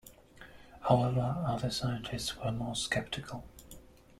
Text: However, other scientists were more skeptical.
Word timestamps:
However, 0.89 1.43
other 1.45 1.69
scientists 1.69 2.35
were 2.35 2.51
more 2.51 2.73
skeptical. 2.73 3.43